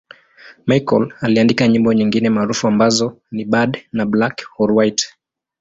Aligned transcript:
Michael 0.67 1.13
aliandika 1.21 1.67
nyimbo 1.67 1.93
nyingine 1.93 2.29
maarufu 2.29 2.67
ambazo 2.67 3.17
ni 3.31 3.45
'Bad' 3.45 3.81
na 3.91 4.05
'Black 4.05 4.41
or 4.57 4.71
White'. 4.71 5.07